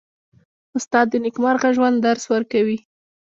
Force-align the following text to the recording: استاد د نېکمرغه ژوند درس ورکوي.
استاد 0.77 1.05
د 1.09 1.13
نېکمرغه 1.23 1.69
ژوند 1.75 1.97
درس 2.05 2.23
ورکوي. 2.33 2.77